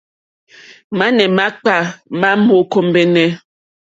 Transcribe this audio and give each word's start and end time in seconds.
Mane 0.97 1.23
makpà 1.37 1.75
ma 2.19 2.29
mò 2.45 2.55
kombεnε. 2.71 3.23